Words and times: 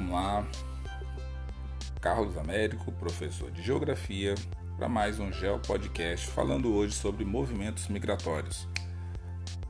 vamos 0.00 0.12
lá. 0.12 0.46
Carlos 2.00 2.36
Américo, 2.38 2.90
professor 2.92 3.50
de 3.50 3.62
Geografia, 3.62 4.34
para 4.78 4.88
mais 4.88 5.20
um 5.20 5.30
Geo 5.30 5.58
Podcast 5.58 6.26
falando 6.28 6.72
hoje 6.72 6.94
sobre 6.94 7.22
movimentos 7.22 7.86
migratórios. 7.88 8.66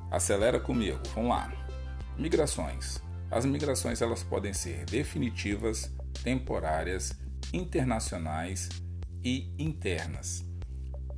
Acelera 0.08 0.60
comigo, 0.60 1.00
vamos 1.14 1.30
lá. 1.30 1.52
Migrações. 2.16 3.02
As 3.28 3.44
migrações 3.44 4.00
elas 4.00 4.22
podem 4.22 4.52
ser 4.52 4.84
definitivas, 4.84 5.92
temporárias, 6.22 7.12
internacionais 7.52 8.68
e 9.24 9.52
internas. 9.58 10.44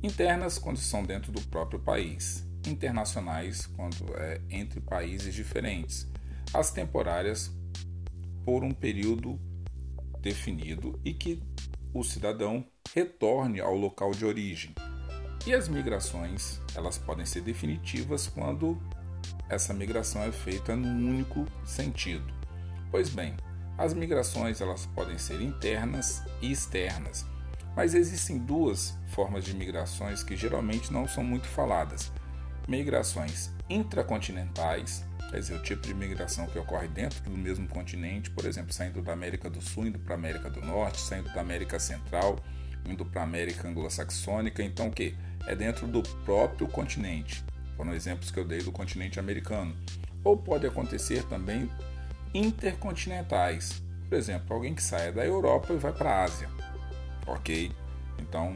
Internas 0.01 0.57
quando 0.57 0.77
são 0.77 1.03
dentro 1.03 1.31
do 1.31 1.41
próprio 1.41 1.79
país, 1.79 2.43
internacionais 2.67 3.67
quando 3.67 4.11
é 4.17 4.41
entre 4.49 4.81
países 4.81 5.35
diferentes. 5.35 6.07
As 6.51 6.71
temporárias 6.71 7.51
por 8.45 8.63
um 8.63 8.71
período 8.71 9.39
definido 10.19 10.99
e 11.03 11.13
que 11.13 11.41
o 11.93 12.03
cidadão 12.03 12.65
retorne 12.93 13.59
ao 13.59 13.75
local 13.75 14.11
de 14.11 14.25
origem. 14.25 14.73
E 15.45 15.53
as 15.53 15.67
migrações, 15.67 16.61
elas 16.73 16.97
podem 16.97 17.25
ser 17.25 17.41
definitivas 17.41 18.27
quando 18.27 18.81
essa 19.49 19.73
migração 19.73 20.23
é 20.23 20.31
feita 20.31 20.75
num 20.75 21.09
único 21.09 21.45
sentido. 21.65 22.25
Pois 22.89 23.09
bem, 23.09 23.35
as 23.77 23.93
migrações 23.93 24.61
elas 24.61 24.85
podem 24.85 25.17
ser 25.17 25.41
internas 25.41 26.23
e 26.41 26.51
externas, 26.51 27.25
mas 27.75 27.93
existem 27.93 28.37
duas 28.37 28.97
formas 29.07 29.43
de 29.43 29.55
migrações 29.55 30.23
que 30.23 30.35
geralmente 30.35 30.93
não 30.93 31.07
são 31.07 31.23
muito 31.23 31.47
faladas: 31.47 32.11
migrações 32.67 33.51
intracontinentais 33.69 35.05
quer 35.33 35.39
dizer, 35.39 35.55
o 35.55 35.59
tipo 35.59 35.87
de 35.87 35.95
migração 35.95 36.45
que 36.45 36.59
ocorre 36.59 36.87
dentro 36.87 37.19
do 37.23 37.35
mesmo 37.35 37.67
continente, 37.67 38.29
por 38.29 38.45
exemplo, 38.45 38.71
saindo 38.71 39.01
da 39.01 39.13
América 39.13 39.49
do 39.49 39.59
Sul, 39.59 39.87
indo 39.87 39.97
para 39.97 40.13
a 40.13 40.17
América 40.17 40.47
do 40.47 40.61
Norte, 40.61 41.01
saindo 41.01 41.27
da 41.33 41.41
América 41.41 41.79
Central, 41.79 42.37
indo 42.85 43.03
para 43.03 43.21
a 43.21 43.23
América 43.23 43.67
Anglo-Saxônica, 43.67 44.61
então 44.61 44.89
o 44.89 44.91
que? 44.91 45.15
É 45.47 45.55
dentro 45.55 45.87
do 45.87 46.03
próprio 46.23 46.67
continente. 46.67 47.43
Foram 47.75 47.95
exemplos 47.95 48.29
que 48.29 48.39
eu 48.39 48.45
dei 48.45 48.61
do 48.61 48.71
continente 48.71 49.19
americano. 49.19 49.75
Ou 50.23 50.37
pode 50.37 50.67
acontecer 50.67 51.23
também 51.23 51.67
intercontinentais. 52.31 53.81
Por 54.07 54.15
exemplo, 54.15 54.55
alguém 54.55 54.75
que 54.75 54.83
saia 54.83 55.11
da 55.11 55.25
Europa 55.25 55.73
e 55.73 55.77
vai 55.77 55.91
para 55.91 56.11
a 56.11 56.23
Ásia. 56.25 56.47
Ok? 57.25 57.71
Então 58.19 58.55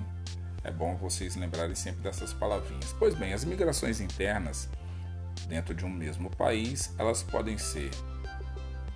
é 0.63 0.69
bom 0.69 0.95
vocês 0.95 1.35
lembrarem 1.35 1.73
sempre 1.73 2.03
dessas 2.03 2.33
palavrinhas. 2.33 2.93
Pois 2.99 3.15
bem, 3.15 3.33
as 3.33 3.43
migrações 3.43 3.99
internas 3.99 4.69
dentro 5.47 5.73
de 5.73 5.85
um 5.85 5.89
mesmo 5.89 6.29
país, 6.29 6.93
elas 6.97 7.23
podem 7.23 7.57
ser 7.57 7.89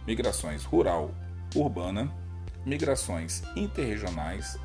migrações 0.06 0.64
rural-urbana, 0.64 2.12
migrações 2.66 3.44
interregionais, 3.56 4.58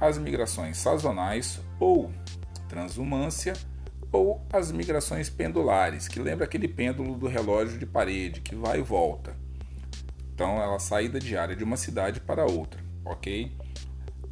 as 0.00 0.18
migrações 0.18 0.78
sazonais 0.78 1.60
ou 1.78 2.10
transhumância, 2.68 3.54
ou 4.10 4.46
as 4.52 4.72
migrações 4.72 5.28
pendulares, 5.28 6.08
que 6.08 6.18
lembra 6.18 6.44
aquele 6.44 6.68
pêndulo 6.68 7.16
do 7.16 7.26
relógio 7.26 7.78
de 7.78 7.86
parede 7.86 8.40
que 8.40 8.54
vai 8.54 8.78
e 8.78 8.82
volta. 8.82 9.36
Então, 10.34 10.62
ela 10.62 10.78
saída 10.78 11.18
diária 11.18 11.54
de 11.54 11.64
uma 11.64 11.76
cidade 11.76 12.20
para 12.20 12.44
outra, 12.44 12.80
ok? 13.04 13.52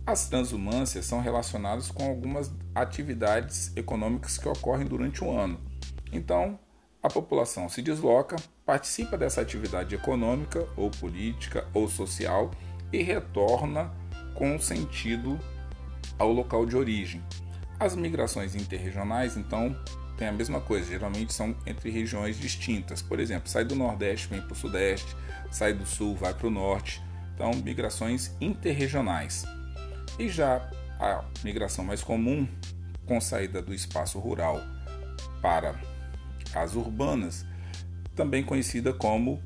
As 0.06 0.28
transhumâncias 0.28 1.04
são 1.04 1.20
relacionadas 1.20 1.90
com 1.90 2.04
algumas 2.04 2.52
atividades 2.74 3.72
econômicas 3.76 4.38
que 4.38 4.48
ocorrem 4.48 4.86
durante 4.86 5.22
o 5.24 5.36
ano, 5.36 5.58
então, 6.16 6.58
a 7.02 7.08
população 7.08 7.68
se 7.68 7.82
desloca, 7.82 8.36
participa 8.64 9.16
dessa 9.16 9.40
atividade 9.40 9.94
econômica 9.94 10.66
ou 10.76 10.90
política 10.90 11.66
ou 11.72 11.88
social 11.88 12.50
e 12.92 13.02
retorna 13.02 13.92
com 14.34 14.58
sentido 14.58 15.38
ao 16.18 16.32
local 16.32 16.66
de 16.66 16.76
origem. 16.76 17.22
As 17.78 17.94
migrações 17.94 18.54
interregionais, 18.54 19.36
então, 19.36 19.76
tem 20.16 20.26
a 20.26 20.32
mesma 20.32 20.60
coisa, 20.60 20.90
geralmente 20.90 21.32
são 21.32 21.54
entre 21.66 21.90
regiões 21.90 22.38
distintas. 22.38 23.02
Por 23.02 23.20
exemplo, 23.20 23.48
sai 23.48 23.64
do 23.64 23.74
Nordeste, 23.74 24.28
vem 24.28 24.40
para 24.40 24.52
o 24.52 24.56
Sudeste, 24.56 25.14
sai 25.50 25.74
do 25.74 25.86
Sul, 25.86 26.16
vai 26.16 26.32
para 26.32 26.46
o 26.46 26.50
Norte. 26.50 27.02
Então, 27.34 27.50
migrações 27.62 28.34
interregionais. 28.40 29.44
E 30.18 30.28
já 30.28 30.70
a 30.98 31.22
migração 31.44 31.84
mais 31.84 32.02
comum, 32.02 32.48
com 33.06 33.20
saída 33.20 33.60
do 33.60 33.74
espaço 33.74 34.18
rural 34.18 34.60
para 35.42 35.78
as 36.56 36.74
urbanas, 36.74 37.46
também 38.14 38.42
conhecida 38.42 38.92
como 38.92 39.42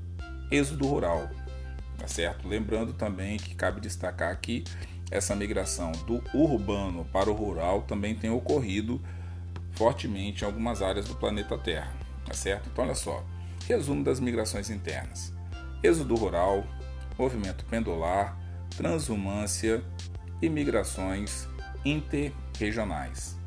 êxodo 0.51 0.87
rural, 0.87 1.29
tá 1.99 2.07
certo? 2.07 2.47
Lembrando 2.47 2.93
também 2.93 3.37
que 3.37 3.55
cabe 3.55 3.81
destacar 3.81 4.39
que 4.41 4.65
essa 5.11 5.35
migração 5.35 5.91
do 6.07 6.23
urbano 6.33 7.05
para 7.07 7.31
o 7.31 7.35
rural 7.35 7.83
também 7.83 8.15
tem 8.15 8.31
ocorrido 8.31 9.01
fortemente 9.73 10.43
em 10.43 10.47
algumas 10.47 10.83
áreas 10.83 11.07
do 11.07 11.15
planeta 11.17 11.59
Terra, 11.59 11.93
tá 12.25 12.33
certo? 12.33 12.69
Então 12.73 12.85
olha 12.85 12.95
só, 12.95 13.25
resumo 13.67 14.05
das 14.05 14.21
migrações 14.21 14.71
internas: 14.71 15.33
êxodo 15.83 16.15
rural, 16.15 16.65
movimento 17.19 17.65
pendular, 17.65 18.39
transhumância 18.77 19.83
e 20.41 20.49
migrações 20.49 21.49
interregionais. 21.85 23.40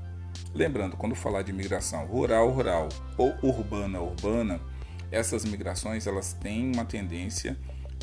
Lembrando, 0.54 0.96
quando 0.96 1.16
falar 1.16 1.42
de 1.42 1.52
migração 1.52 2.06
rural-rural 2.06 2.90
ou 3.18 3.34
urbana-urbana, 3.42 4.62
essas 5.12 5.44
migrações 5.46 6.06
elas 6.06 6.34
têm 6.34 6.72
uma 6.72 6.86
tendência 6.86 7.58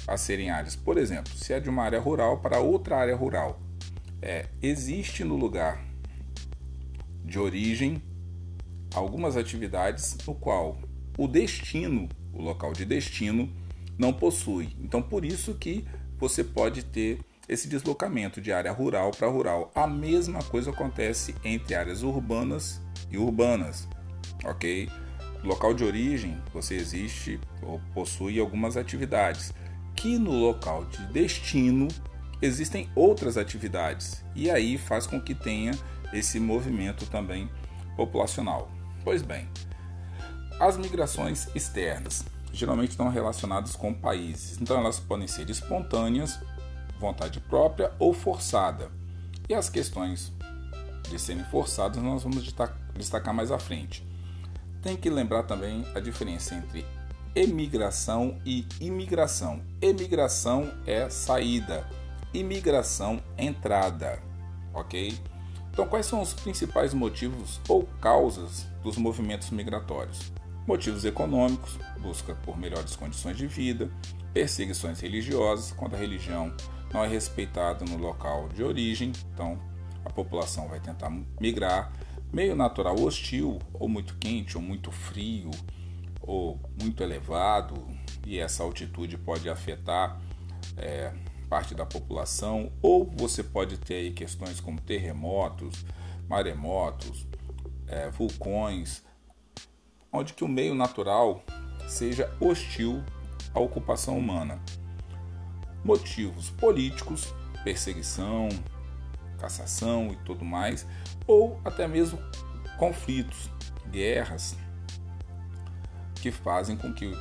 a 0.07 0.17
serem 0.17 0.51
áreas. 0.51 0.75
Por 0.75 0.99
exemplo, 0.99 1.33
se 1.33 1.53
é 1.53 1.61
de 1.61 1.69
uma 1.69 1.85
área 1.85 2.01
rural 2.01 2.39
para 2.39 2.59
outra 2.59 2.97
área 2.97 3.15
rural, 3.15 3.61
é, 4.21 4.47
existe 4.61 5.23
no 5.23 5.37
lugar 5.37 5.85
de 7.25 7.39
origem 7.39 8.03
algumas 8.95 9.37
atividades 9.37 10.19
no 10.27 10.35
qual 10.35 10.77
o 11.17 11.29
destino, 11.29 12.09
o 12.33 12.43
local 12.43 12.73
de 12.73 12.85
destino, 12.85 13.49
não 13.97 14.13
possui. 14.13 14.77
Então, 14.81 15.01
por 15.01 15.25
isso 15.25 15.55
que 15.55 15.85
você 16.19 16.43
pode 16.43 16.85
ter 16.85 17.21
esse 17.51 17.69
deslocamento 17.69 18.41
de 18.41 18.53
área 18.53 18.71
rural 18.71 19.11
para 19.11 19.27
rural. 19.27 19.73
A 19.75 19.87
mesma 19.87 20.41
coisa 20.45 20.71
acontece 20.71 21.35
entre 21.45 21.75
áreas 21.75 22.03
urbanas 22.03 22.81
e 23.11 23.19
urbanas, 23.19 23.89
ok? 24.45 24.89
local 25.43 25.75
de 25.75 25.85
origem 25.85 26.39
você 26.53 26.75
existe 26.75 27.41
ou 27.63 27.81
possui 27.95 28.39
algumas 28.39 28.77
atividades 28.77 29.53
que 29.97 30.19
no 30.19 30.33
local 30.33 30.85
de 30.85 30.99
destino 31.07 31.89
existem 32.43 32.89
outras 32.95 33.37
atividades 33.37 34.25
e 34.35 34.51
aí 34.51 34.79
faz 34.79 35.07
com 35.07 35.21
que 35.21 35.35
tenha 35.35 35.73
esse 36.13 36.39
movimento 36.39 37.07
também 37.07 37.51
populacional. 37.97 38.71
Pois 39.05 39.23
bem, 39.23 39.49
as 40.59 40.77
migrações 40.77 41.49
externas 41.55 42.25
geralmente 42.53 42.91
estão 42.91 43.09
relacionadas 43.09 43.77
com 43.77 43.95
países, 43.95 44.59
então 44.61 44.79
elas 44.79 44.99
podem 44.99 45.27
ser 45.27 45.49
espontâneas 45.49 46.39
vontade 47.01 47.41
própria 47.41 47.93
ou 47.99 48.13
forçada. 48.13 48.91
E 49.49 49.55
as 49.55 49.69
questões 49.69 50.33
de 51.09 51.19
serem 51.19 51.43
forçadas 51.45 52.01
nós 52.01 52.23
vamos 52.23 52.45
destacar 52.95 53.35
mais 53.35 53.51
à 53.51 53.59
frente. 53.59 54.07
Tem 54.83 54.97
que 54.97 55.11
lembrar 55.11 55.43
também 55.43 55.85
a 55.95 56.01
diferença 56.01 56.55
entre 56.55 56.87
emigração 57.35 58.39
e 58.45 58.67
imigração. 58.81 59.61
Emigração 59.81 60.71
é 60.87 61.09
saída, 61.09 61.87
imigração 62.33 63.21
entrada, 63.37 64.23
ok? 64.73 65.19
Então, 65.73 65.87
quais 65.87 66.07
são 66.07 66.21
os 66.21 66.35
principais 66.35 66.93
motivos 66.93 67.61
ou 67.69 67.85
causas 68.01 68.67
dos 68.83 68.97
movimentos 68.97 69.51
migratórios? 69.51 70.33
Motivos 70.67 71.05
econômicos, 71.05 71.79
busca 72.01 72.35
por 72.35 72.59
melhores 72.59 72.95
condições 72.97 73.37
de 73.37 73.47
vida, 73.47 73.91
perseguições 74.33 75.01
religiosas, 75.01 75.73
quando 75.73 75.95
a 75.95 75.99
religião 75.99 76.53
não 76.93 77.05
é 77.05 77.09
respeitado 77.09 77.85
no 77.85 77.97
local 77.97 78.49
de 78.49 78.63
origem, 78.63 79.13
então 79.33 79.59
a 80.05 80.11
população 80.11 80.69
vai 80.69 80.81
tentar 80.81 81.11
migrar. 81.41 81.93
Meio 82.33 82.55
natural 82.55 83.01
hostil, 83.01 83.59
ou 83.73 83.89
muito 83.89 84.17
quente, 84.19 84.57
ou 84.57 84.63
muito 84.63 84.91
frio, 84.91 85.51
ou 86.21 86.61
muito 86.81 87.03
elevado, 87.03 87.75
e 88.27 88.39
essa 88.39 88.63
altitude 88.63 89.19
pode 89.19 89.49
afetar 89.49 90.21
é, 90.77 91.13
parte 91.49 91.75
da 91.75 91.85
população, 91.85 92.73
ou 92.81 93.05
você 93.17 93.43
pode 93.43 93.79
ter 93.79 93.95
aí 93.95 94.13
questões 94.13 94.61
como 94.61 94.81
terremotos, 94.81 95.85
maremotos, 96.29 97.27
é, 97.89 98.09
vulcões, 98.11 99.03
onde 100.13 100.33
que 100.33 100.45
o 100.45 100.49
meio 100.49 100.75
natural 100.75 101.43
seja 101.89 102.33
hostil 102.41 103.03
à 103.53 103.59
ocupação 103.59 104.17
humana 104.17 104.61
motivos 105.85 106.51
políticos, 106.51 107.35
perseguição, 107.65 108.49
cassação 109.39 110.13
e 110.13 110.17
tudo 110.25 110.45
mais, 110.45 110.87
ou 111.27 111.61
até 111.65 111.89
mesmo 111.89 112.19
conflitos, 112.79 113.51
guerras, 113.91 114.57
que 116.15 116.31
fazem 116.31 116.77
com 116.77 116.93
que 116.93 117.13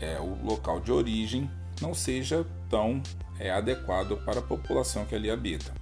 é, 0.00 0.18
o 0.20 0.44
local 0.44 0.80
de 0.80 0.92
origem 0.92 1.50
não 1.80 1.94
seja 1.94 2.46
tão 2.68 3.02
é, 3.38 3.50
adequado 3.50 4.16
para 4.24 4.40
a 4.40 4.42
população 4.42 5.04
que 5.04 5.14
ali 5.14 5.30
habita. 5.30 5.72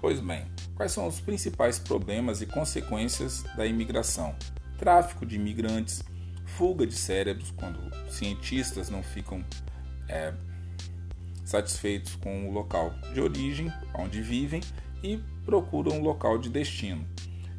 Pois 0.00 0.20
bem, 0.20 0.46
quais 0.74 0.92
são 0.92 1.06
os 1.06 1.20
principais 1.20 1.78
problemas 1.78 2.40
e 2.40 2.46
consequências 2.46 3.42
da 3.56 3.66
imigração? 3.66 4.34
Tráfico 4.78 5.26
de 5.26 5.36
imigrantes, 5.36 6.02
fuga 6.46 6.86
de 6.86 6.94
cérebros, 6.94 7.50
quando 7.50 7.78
cientistas 8.10 8.88
não 8.88 9.02
ficam 9.02 9.44
é, 10.08 10.32
satisfeitos 11.48 12.14
com 12.16 12.46
o 12.46 12.52
local 12.52 12.92
de 13.14 13.20
origem, 13.20 13.72
onde 13.94 14.20
vivem, 14.20 14.60
e 15.02 15.18
procuram 15.46 15.92
um 15.92 16.02
local 16.02 16.36
de 16.36 16.50
destino. 16.50 17.06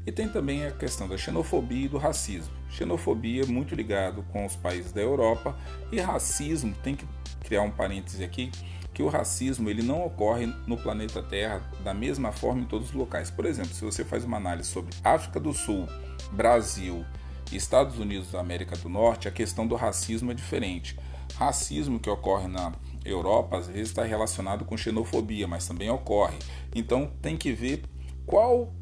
E 0.05 0.11
tem 0.11 0.29
também 0.29 0.65
a 0.65 0.71
questão 0.71 1.07
da 1.07 1.17
xenofobia 1.17 1.85
e 1.85 1.89
do 1.89 1.97
racismo. 1.97 2.53
Xenofobia 2.69 3.45
muito 3.47 3.73
ligado 3.73 4.23
com 4.31 4.45
os 4.45 4.55
países 4.55 4.91
da 4.91 5.01
Europa 5.01 5.57
e 5.91 5.99
racismo, 5.99 6.73
tem 6.83 6.95
que 6.95 7.05
criar 7.43 7.63
um 7.63 7.71
parêntese 7.71 8.23
aqui, 8.23 8.51
que 8.93 9.01
o 9.01 9.07
racismo 9.07 9.69
ele 9.69 9.81
não 9.81 10.05
ocorre 10.05 10.45
no 10.67 10.77
planeta 10.77 11.23
Terra 11.23 11.61
da 11.83 11.93
mesma 11.93 12.31
forma 12.31 12.61
em 12.61 12.65
todos 12.65 12.89
os 12.89 12.93
locais. 12.93 13.31
Por 13.31 13.45
exemplo, 13.45 13.73
se 13.73 13.83
você 13.83 14.05
faz 14.05 14.23
uma 14.23 14.37
análise 14.37 14.69
sobre 14.69 14.95
África 15.03 15.39
do 15.39 15.51
Sul, 15.51 15.87
Brasil 16.31 17.03
Estados 17.51 17.97
Unidos 17.97 18.31
da 18.31 18.39
América 18.39 18.75
do 18.75 18.87
Norte, 18.87 19.27
a 19.27 19.31
questão 19.31 19.65
do 19.65 19.75
racismo 19.75 20.29
é 20.31 20.35
diferente. 20.35 20.95
Racismo 21.35 21.99
que 21.99 22.09
ocorre 22.09 22.47
na 22.47 22.73
Europa 23.03 23.57
às 23.57 23.67
vezes 23.67 23.89
está 23.89 24.03
relacionado 24.03 24.65
com 24.65 24.77
xenofobia, 24.77 25.47
mas 25.47 25.67
também 25.67 25.89
ocorre. 25.89 26.37
Então 26.75 27.11
tem 27.21 27.37
que 27.37 27.51
ver 27.51 27.83
qual 28.25 28.73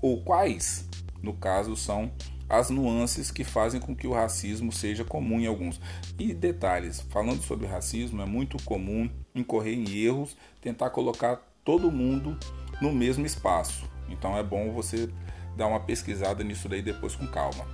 ou 0.00 0.22
quais, 0.22 0.88
no 1.22 1.32
caso, 1.32 1.76
são 1.76 2.10
as 2.48 2.70
nuances 2.70 3.30
que 3.30 3.44
fazem 3.44 3.80
com 3.80 3.94
que 3.94 4.06
o 4.06 4.12
racismo 4.12 4.72
seja 4.72 5.04
comum 5.04 5.38
em 5.38 5.46
alguns. 5.46 5.80
E 6.18 6.32
detalhes, 6.32 7.00
falando 7.10 7.42
sobre 7.42 7.66
racismo, 7.66 8.22
é 8.22 8.26
muito 8.26 8.62
comum 8.64 9.08
incorrer 9.34 9.74
em 9.74 9.98
erros, 9.98 10.36
tentar 10.60 10.90
colocar 10.90 11.36
todo 11.64 11.92
mundo 11.92 12.38
no 12.80 12.92
mesmo 12.92 13.26
espaço. 13.26 13.88
Então 14.08 14.36
é 14.36 14.42
bom 14.42 14.72
você 14.72 15.10
dar 15.56 15.66
uma 15.66 15.80
pesquisada 15.80 16.42
nisso 16.42 16.68
daí 16.68 16.80
depois 16.80 17.14
com 17.14 17.26
calma. 17.26 17.66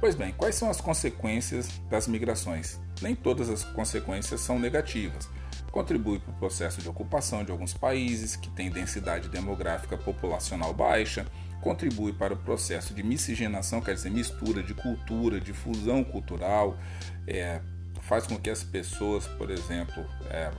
Pois 0.00 0.14
bem, 0.14 0.32
quais 0.32 0.54
são 0.54 0.70
as 0.70 0.80
consequências 0.80 1.68
das 1.90 2.08
migrações? 2.08 2.80
Nem 3.02 3.14
todas 3.14 3.50
as 3.50 3.62
consequências 3.62 4.40
são 4.40 4.58
negativas. 4.58 5.28
Contribui 5.70 6.18
para 6.18 6.32
o 6.32 6.38
processo 6.38 6.80
de 6.80 6.88
ocupação 6.88 7.44
de 7.44 7.52
alguns 7.52 7.74
países 7.74 8.34
que 8.34 8.48
têm 8.48 8.70
densidade 8.70 9.28
demográfica 9.28 9.98
populacional 9.98 10.72
baixa, 10.72 11.26
contribui 11.60 12.14
para 12.14 12.32
o 12.32 12.36
processo 12.38 12.94
de 12.94 13.02
miscigenação, 13.02 13.82
quer 13.82 13.92
dizer, 13.92 14.10
mistura 14.10 14.62
de 14.62 14.72
cultura, 14.72 15.38
de 15.38 15.52
fusão 15.52 16.02
cultural, 16.02 16.78
é, 17.26 17.60
faz 18.00 18.26
com 18.26 18.38
que 18.38 18.48
as 18.48 18.64
pessoas, 18.64 19.26
por 19.26 19.50
exemplo, 19.50 20.02
é, 20.30 20.50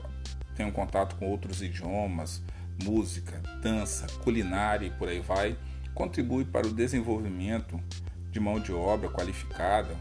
tenham 0.55 0.69
contato 0.69 1.15
com 1.15 1.27
outros 1.27 1.63
idiomas, 1.63 2.43
música, 2.83 3.41
dança, 3.59 4.05
culinária 4.23 4.85
e 4.85 4.91
por 4.91 5.09
aí 5.09 5.19
vai, 5.19 5.57
contribui 5.95 6.45
para 6.45 6.67
o 6.67 6.71
desenvolvimento 6.71 7.81
de 8.31 8.39
mão 8.39 8.59
de 8.59 8.71
obra 8.71 9.09
qualificada 9.09 9.95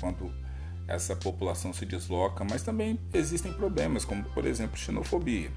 quando 0.00 0.32
essa 0.86 1.14
população 1.14 1.72
se 1.72 1.84
desloca, 1.84 2.44
mas 2.44 2.62
também 2.62 2.98
existem 3.12 3.52
problemas, 3.52 4.04
como 4.04 4.24
por 4.24 4.46
exemplo 4.46 4.76
xenofobia. 4.76 5.50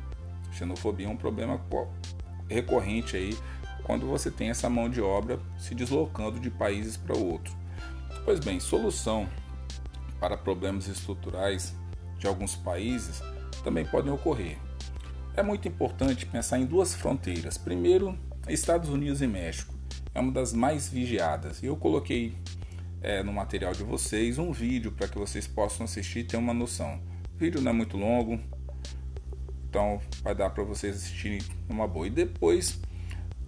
Xenofobia 0.52 1.08
é 1.08 1.10
um 1.10 1.16
problema 1.16 1.60
recorrente 2.50 3.16
aí 3.16 3.38
quando 3.84 4.06
você 4.06 4.30
tem 4.30 4.50
essa 4.50 4.70
mão 4.70 4.90
de 4.90 5.02
obra 5.02 5.40
se 5.58 5.74
deslocando 5.74 6.40
de 6.40 6.50
países 6.50 6.98
para 6.98 7.18
outro. 7.18 7.54
Pois 8.26 8.40
bem, 8.40 8.60
solução 8.60 9.28
para 10.20 10.38
problemas 10.38 10.88
estruturais 10.88 11.74
de 12.20 12.28
alguns 12.28 12.56
países 12.56 13.22
também 13.64 13.86
podem 13.86 14.12
ocorrer. 14.12 14.58
É 15.36 15.42
muito 15.42 15.68
importante 15.68 16.26
pensar 16.26 16.60
em 16.60 16.66
duas 16.66 16.94
fronteiras. 16.94 17.58
Primeiro, 17.58 18.18
Estados 18.48 18.90
Unidos 18.90 19.22
e 19.22 19.28
México. 19.28 19.74
É 20.14 20.20
uma 20.20 20.32
das 20.32 20.54
mais 20.54 20.90
vigiadas. 20.90 21.64
E 21.64 21.68
eu 21.68 21.76
coloquei 21.76 22.36
é, 23.02 23.24
no 23.24 23.34
material 23.34 23.74
de 23.74 23.84
vocês 23.84 24.38
um 24.38 24.52
vídeo 24.52 24.92
para 24.92 25.08
que 25.08 25.18
vocês 25.18 25.48
possam 25.48 25.86
assistir 25.86 26.20
e 26.20 26.24
ter 26.24 26.38
uma 26.38 26.54
noção. 26.54 27.02
O 27.34 27.38
vídeo 27.38 27.62
não 27.62 27.72
é 27.72 27.74
muito 27.74 27.98
longo, 27.98 28.40
então 29.70 30.00
vai 30.22 30.36
dar 30.36 30.50
para 30.50 30.64
vocês 30.64 30.98
assistirem 30.98 31.40
numa 31.68 31.88
boa. 31.88 32.08
E 32.08 32.10
depois 32.10 32.80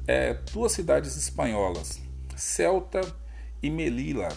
é, 0.08 0.34
duas 0.52 0.72
cidades 0.72 1.16
espanholas, 1.16 2.02
Celta 2.36 3.02
e 3.62 3.70
Melilla, 3.70 4.30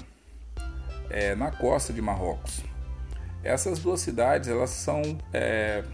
é, 1.09 1.35
na 1.35 1.51
costa 1.51 1.93
de 1.93 2.03
Marrocos. 2.03 2.63
Essas 3.43 3.79
duas 3.79 4.01
cidades 4.01 4.49
elas 4.49 4.71
são 4.71 5.01
é, 5.33 5.85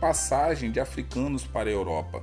passagem 0.00 0.72
de 0.72 0.80
africanos 0.80 1.44
para 1.44 1.70
a 1.70 1.72
Europa 1.72 2.22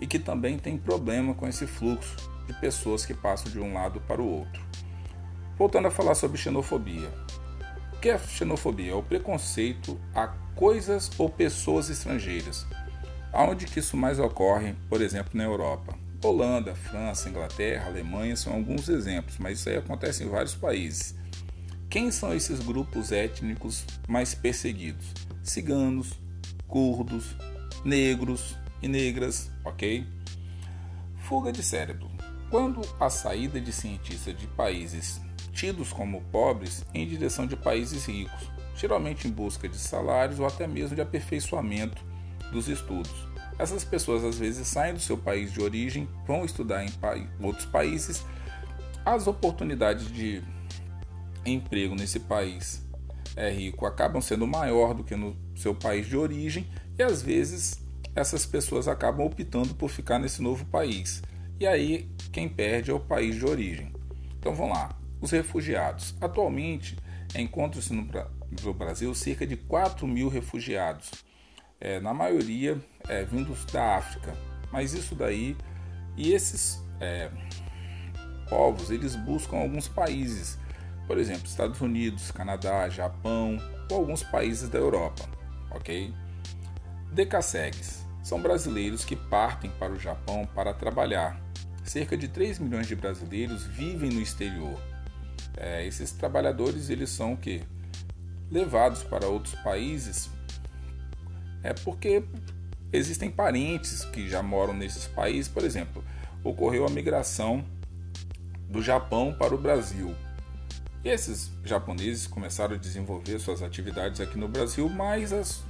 e 0.00 0.06
que 0.06 0.18
também 0.18 0.56
tem 0.56 0.78
problema 0.78 1.34
com 1.34 1.46
esse 1.46 1.66
fluxo 1.66 2.31
de 2.46 2.52
pessoas 2.54 3.06
que 3.06 3.14
passam 3.14 3.50
de 3.50 3.58
um 3.58 3.74
lado 3.74 4.00
para 4.00 4.20
o 4.20 4.28
outro. 4.28 4.62
Voltando 5.56 5.88
a 5.88 5.90
falar 5.90 6.14
sobre 6.14 6.38
xenofobia. 6.38 7.08
O 7.92 8.00
que 8.00 8.08
é 8.08 8.18
xenofobia? 8.18 8.92
É 8.92 8.94
o 8.94 9.02
preconceito 9.02 10.00
a 10.14 10.28
coisas 10.54 11.10
ou 11.18 11.28
pessoas 11.28 11.88
estrangeiras. 11.88 12.66
Aonde 13.32 13.66
que 13.66 13.78
isso 13.78 13.96
mais 13.96 14.18
ocorre, 14.18 14.74
por 14.88 15.00
exemplo, 15.00 15.32
na 15.34 15.44
Europa? 15.44 15.96
Holanda, 16.22 16.74
França, 16.74 17.28
Inglaterra, 17.28 17.86
Alemanha 17.86 18.36
são 18.36 18.52
alguns 18.52 18.88
exemplos, 18.88 19.38
mas 19.38 19.58
isso 19.58 19.68
aí 19.68 19.76
acontece 19.76 20.22
em 20.22 20.28
vários 20.28 20.54
países. 20.54 21.14
Quem 21.90 22.10
são 22.10 22.34
esses 22.34 22.60
grupos 22.60 23.10
étnicos 23.10 23.84
mais 24.08 24.34
perseguidos? 24.34 25.12
Ciganos, 25.42 26.12
curdos, 26.68 27.36
negros 27.84 28.56
e 28.80 28.88
negras, 28.88 29.50
ok? 29.64 30.06
Fuga 31.16 31.52
de 31.52 31.62
cérebro. 31.62 32.11
Quando 32.52 32.82
a 33.00 33.08
saída 33.08 33.58
de 33.58 33.72
cientistas 33.72 34.36
de 34.36 34.46
países 34.46 35.22
tidos 35.54 35.90
como 35.90 36.20
pobres 36.24 36.84
em 36.92 37.08
direção 37.08 37.46
de 37.46 37.56
países 37.56 38.04
ricos, 38.04 38.52
geralmente 38.76 39.26
em 39.26 39.30
busca 39.30 39.66
de 39.66 39.78
salários 39.78 40.38
ou 40.38 40.44
até 40.44 40.66
mesmo 40.66 40.94
de 40.94 41.00
aperfeiçoamento 41.00 42.04
dos 42.52 42.68
estudos. 42.68 43.10
Essas 43.58 43.84
pessoas 43.84 44.22
às 44.22 44.38
vezes 44.38 44.68
saem 44.68 44.92
do 44.92 45.00
seu 45.00 45.16
país 45.16 45.50
de 45.50 45.62
origem, 45.62 46.06
vão 46.26 46.44
estudar 46.44 46.84
em 46.84 46.90
outros 47.40 47.64
países. 47.64 48.22
As 49.02 49.26
oportunidades 49.26 50.12
de 50.12 50.42
emprego 51.46 51.94
nesse 51.94 52.20
país 52.20 52.86
é 53.34 53.48
rico 53.50 53.86
acabam 53.86 54.20
sendo 54.20 54.46
maior 54.46 54.92
do 54.92 55.02
que 55.02 55.16
no 55.16 55.34
seu 55.56 55.74
país 55.74 56.06
de 56.06 56.18
origem 56.18 56.70
e 56.98 57.02
às 57.02 57.22
vezes 57.22 57.82
essas 58.14 58.44
pessoas 58.44 58.88
acabam 58.88 59.24
optando 59.24 59.74
por 59.74 59.88
ficar 59.88 60.18
nesse 60.18 60.42
novo 60.42 60.66
país. 60.66 61.22
E 61.58 61.66
aí 61.66 62.10
quem 62.32 62.48
perde 62.48 62.90
é 62.90 62.94
o 62.94 63.00
país 63.00 63.36
de 63.36 63.44
origem. 63.44 63.92
Então 64.38 64.54
vamos 64.54 64.76
lá. 64.76 64.98
Os 65.20 65.30
refugiados. 65.30 66.14
Atualmente 66.20 66.96
encontram-se 67.34 67.92
no 67.92 68.74
Brasil 68.74 69.14
cerca 69.14 69.46
de 69.46 69.56
4 69.56 70.06
mil 70.06 70.28
refugiados 70.28 71.10
é, 71.80 72.00
na 72.00 72.12
maioria 72.12 72.78
é, 73.08 73.24
vindos 73.24 73.64
da 73.66 73.96
África. 73.96 74.34
Mas 74.70 74.94
isso 74.94 75.14
daí 75.14 75.56
e 76.16 76.32
esses 76.32 76.82
é, 77.00 77.30
povos 78.48 78.90
eles 78.90 79.16
buscam 79.16 79.56
alguns 79.56 79.88
países, 79.88 80.58
por 81.06 81.18
exemplo, 81.18 81.46
Estados 81.46 81.80
Unidos, 81.80 82.30
Canadá, 82.30 82.88
Japão 82.88 83.58
ou 83.90 83.98
alguns 83.98 84.22
países 84.22 84.68
da 84.68 84.78
Europa, 84.78 85.28
ok? 85.70 86.14
Decassegues 87.12 88.01
são 88.22 88.40
brasileiros 88.40 89.04
que 89.04 89.16
partem 89.16 89.70
para 89.78 89.92
o 89.92 89.98
Japão 89.98 90.48
para 90.54 90.72
trabalhar. 90.72 91.40
Cerca 91.84 92.16
de 92.16 92.28
3 92.28 92.58
milhões 92.58 92.86
de 92.86 92.94
brasileiros 92.94 93.64
vivem 93.64 94.10
no 94.10 94.20
exterior. 94.20 94.80
É, 95.56 95.86
esses 95.86 96.12
trabalhadores 96.12 96.88
eles 96.88 97.10
são 97.10 97.36
que 97.36 97.62
levados 98.50 99.02
para 99.02 99.26
outros 99.26 99.54
países 99.56 100.30
é 101.62 101.72
porque 101.72 102.24
existem 102.92 103.30
parentes 103.30 104.04
que 104.04 104.28
já 104.28 104.42
moram 104.42 104.74
nesses 104.74 105.06
países. 105.06 105.50
Por 105.50 105.64
exemplo, 105.64 106.04
ocorreu 106.42 106.84
a 106.84 106.90
migração 106.90 107.64
do 108.68 108.82
Japão 108.82 109.34
para 109.38 109.54
o 109.54 109.58
Brasil. 109.58 110.14
E 111.04 111.08
esses 111.08 111.50
japoneses 111.64 112.26
começaram 112.26 112.74
a 112.74 112.78
desenvolver 112.78 113.38
suas 113.38 113.62
atividades 113.62 114.20
aqui 114.20 114.38
no 114.38 114.48
Brasil, 114.48 114.88
mas 114.88 115.32
as, 115.32 115.62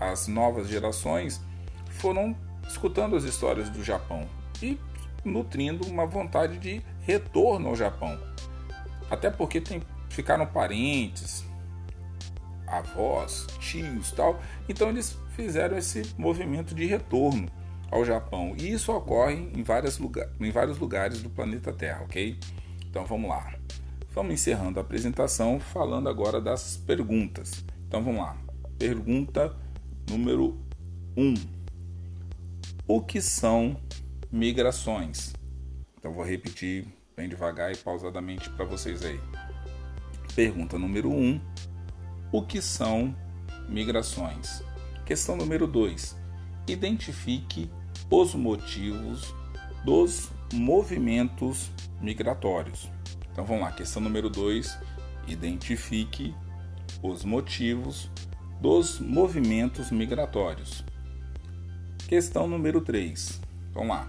as 0.00 0.26
novas 0.26 0.68
gerações 0.68 1.40
foram 2.04 2.36
escutando 2.68 3.16
as 3.16 3.24
histórias 3.24 3.70
do 3.70 3.82
Japão 3.82 4.28
e 4.62 4.78
nutrindo 5.24 5.86
uma 5.86 6.04
vontade 6.04 6.58
de 6.58 6.82
retorno 7.00 7.70
ao 7.70 7.74
Japão. 7.74 8.20
Até 9.10 9.30
porque 9.30 9.58
tem, 9.58 9.80
ficaram 10.10 10.44
parentes, 10.44 11.46
avós, 12.66 13.46
tios 13.58 14.12
tal. 14.12 14.38
Então 14.68 14.90
eles 14.90 15.16
fizeram 15.30 15.78
esse 15.78 16.02
movimento 16.18 16.74
de 16.74 16.84
retorno 16.84 17.48
ao 17.90 18.04
Japão. 18.04 18.54
E 18.58 18.70
isso 18.70 18.92
ocorre 18.92 19.50
em, 19.54 19.62
várias 19.62 19.96
lugar, 19.96 20.28
em 20.38 20.50
vários 20.50 20.76
lugares 20.76 21.22
do 21.22 21.30
planeta 21.30 21.72
Terra, 21.72 22.02
ok? 22.02 22.38
Então 22.84 23.06
vamos 23.06 23.30
lá. 23.30 23.54
Vamos 24.14 24.34
encerrando 24.34 24.78
a 24.78 24.82
apresentação 24.82 25.58
falando 25.58 26.06
agora 26.10 26.38
das 26.38 26.76
perguntas. 26.76 27.64
Então 27.88 28.04
vamos 28.04 28.20
lá. 28.20 28.36
Pergunta 28.78 29.56
número 30.06 30.60
1. 31.16 31.53
O 32.86 33.00
que 33.00 33.22
são 33.22 33.80
migrações? 34.30 35.32
Então 35.96 36.12
vou 36.12 36.22
repetir 36.22 36.86
bem 37.16 37.26
devagar 37.30 37.72
e 37.72 37.76
pausadamente 37.78 38.50
para 38.50 38.66
vocês 38.66 39.02
aí. 39.02 39.18
Pergunta 40.36 40.78
número 40.78 41.10
1. 41.10 41.40
O 42.30 42.42
que 42.42 42.60
são 42.60 43.16
migrações? 43.70 44.62
Questão 45.06 45.34
número 45.34 45.66
2. 45.66 46.14
Identifique 46.68 47.70
os 48.10 48.34
motivos 48.34 49.34
dos 49.82 50.28
movimentos 50.52 51.70
migratórios. 52.02 52.90
Então 53.32 53.46
vamos 53.46 53.62
lá, 53.62 53.72
questão 53.72 54.02
número 54.02 54.28
2. 54.28 54.76
Identifique 55.26 56.34
os 57.02 57.24
motivos 57.24 58.10
dos 58.60 59.00
movimentos 59.00 59.90
migratórios. 59.90 60.84
Questão 62.06 62.46
número 62.46 62.82
3. 62.82 63.40
Vamos 63.72 63.88
lá. 63.88 64.06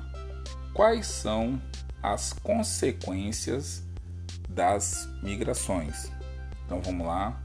Quais 0.74 1.08
são 1.08 1.62
as 2.04 2.34
consequências 2.34 3.84
das 4.50 5.08
migrações? 5.24 6.12
Então 6.66 6.82
vamos 6.82 7.08
lá. 7.08 7.42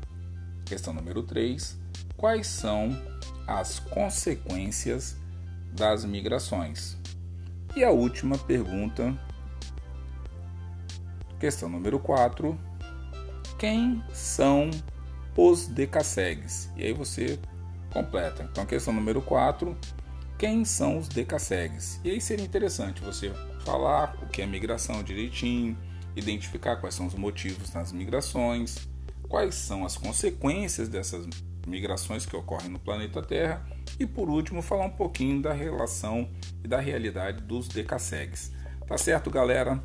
Questão 0.66 0.92
número 0.92 1.22
3. 1.22 1.78
Quais 2.16 2.48
são 2.48 2.90
as 3.46 3.78
consequências 3.78 5.16
das 5.72 6.04
migrações? 6.04 6.96
E 7.76 7.84
a 7.84 7.90
última 7.90 8.36
pergunta, 8.36 9.16
questão 11.38 11.68
número 11.68 12.00
4. 12.00 12.58
Quem 13.56 14.02
são 14.12 14.68
os 15.36 15.68
decassegues? 15.68 16.68
E 16.76 16.82
aí 16.82 16.92
você 16.92 17.38
completa. 17.92 18.48
Então, 18.50 18.66
questão 18.66 18.92
número 18.92 19.22
4. 19.22 19.76
Quem 20.40 20.64
são 20.64 20.96
os 20.96 21.06
decassegues? 21.06 22.00
E 22.02 22.10
aí 22.10 22.18
seria 22.18 22.46
interessante 22.46 23.02
você 23.02 23.30
falar 23.62 24.16
o 24.22 24.26
que 24.26 24.40
é 24.40 24.46
migração 24.46 25.02
direitinho, 25.02 25.76
identificar 26.16 26.76
quais 26.76 26.94
são 26.94 27.06
os 27.06 27.14
motivos 27.14 27.68
das 27.68 27.92
migrações, 27.92 28.88
quais 29.28 29.54
são 29.54 29.84
as 29.84 29.98
consequências 29.98 30.88
dessas 30.88 31.26
migrações 31.66 32.24
que 32.24 32.34
ocorrem 32.34 32.70
no 32.70 32.78
planeta 32.78 33.20
Terra 33.20 33.62
e 33.98 34.06
por 34.06 34.30
último 34.30 34.62
falar 34.62 34.86
um 34.86 34.96
pouquinho 34.96 35.42
da 35.42 35.52
relação 35.52 36.30
e 36.64 36.66
da 36.66 36.80
realidade 36.80 37.42
dos 37.42 37.68
decassegues. 37.68 38.50
Tá 38.88 38.96
certo, 38.96 39.28
galera? 39.28 39.78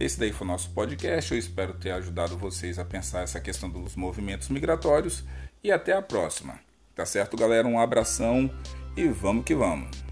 Esse 0.00 0.18
daí 0.18 0.32
foi 0.32 0.48
o 0.48 0.50
nosso 0.50 0.70
podcast. 0.70 1.30
Eu 1.30 1.38
espero 1.38 1.74
ter 1.74 1.92
ajudado 1.92 2.36
vocês 2.36 2.80
a 2.80 2.84
pensar 2.84 3.22
essa 3.22 3.38
questão 3.38 3.70
dos 3.70 3.94
movimentos 3.94 4.48
migratórios 4.48 5.22
e 5.62 5.70
até 5.70 5.92
a 5.92 6.02
próxima. 6.02 6.58
Tá 6.92 7.06
certo, 7.06 7.36
galera? 7.36 7.68
Um 7.68 7.78
abração 7.78 8.50
e 8.96 9.08
vamos 9.08 9.44
que 9.44 9.54
vamos. 9.54 10.05